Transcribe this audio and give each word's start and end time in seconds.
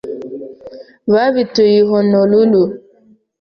Babituye 1.13 1.75
i 1.83 1.83
Honolulu. 1.89 2.63